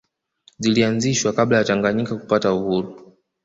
[0.59, 3.13] Zilianzishwa kabla ya Tanganyika kupata uhuru